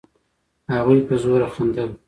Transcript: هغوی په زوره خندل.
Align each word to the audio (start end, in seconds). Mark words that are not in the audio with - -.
هغوی 0.73 0.99
په 1.07 1.13
زوره 1.21 1.47
خندل. 1.53 1.89